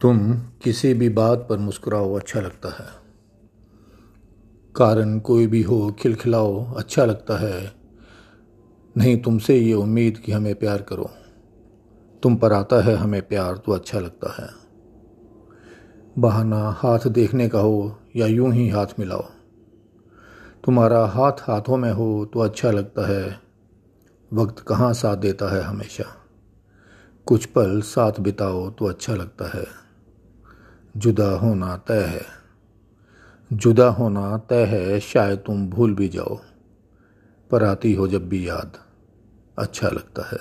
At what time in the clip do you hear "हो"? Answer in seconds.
5.62-5.96, 17.58-17.98, 21.92-22.30, 37.94-38.08